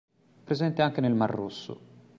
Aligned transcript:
Presente 0.45 0.81
anche 0.81 0.99
nel 0.99 1.13
mar 1.13 1.29
Rosso. 1.29 1.79